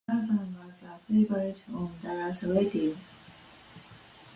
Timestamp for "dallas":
2.01-2.41